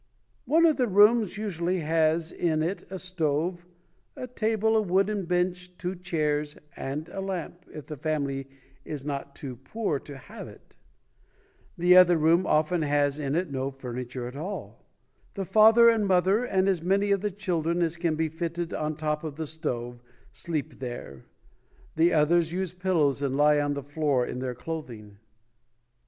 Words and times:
One 0.45 0.65
of 0.65 0.77
the 0.77 0.87
rooms 0.87 1.37
usually 1.37 1.81
has 1.81 2.31
in 2.31 2.63
it 2.63 2.83
a 2.89 2.97
stove, 2.97 3.67
a 4.15 4.25
table, 4.25 4.75
a 4.75 4.81
wooden 4.81 5.25
bench, 5.25 5.77
two 5.77 5.93
chairs, 5.95 6.57
and 6.75 7.07
a 7.09 7.21
lamp, 7.21 7.67
if 7.71 7.85
the 7.85 7.97
family 7.97 8.47
is 8.83 9.05
not 9.05 9.35
too 9.35 9.55
poor 9.55 9.99
to 9.99 10.17
have 10.17 10.47
it. 10.47 10.75
The 11.77 11.97
other 11.97 12.17
room 12.17 12.47
often 12.47 12.81
has 12.81 13.19
in 13.19 13.35
it 13.35 13.51
no 13.51 13.69
furniture 13.69 14.25
at 14.27 14.35
all. 14.35 14.83
The 15.35 15.45
father 15.45 15.87
and 15.87 16.07
mother 16.07 16.45
and 16.45 16.67
as 16.67 16.81
many 16.81 17.11
of 17.11 17.21
the 17.21 17.29
chil 17.29 17.61
dren 17.61 17.83
as 17.83 17.95
can 17.95 18.15
be 18.15 18.27
fitted 18.27 18.73
on 18.73 18.95
top 18.95 19.23
of 19.23 19.35
the 19.35 19.45
stove, 19.45 20.01
sleep 20.31 20.79
there. 20.79 21.25
The 21.95 22.11
others 22.11 22.51
use 22.51 22.73
pillows 22.73 23.21
and 23.21 23.35
lie 23.35 23.59
on 23.59 23.75
the 23.75 23.83
floor 23.83 24.25
in 24.25 24.39
their 24.39 24.55
clothing". 24.55 25.17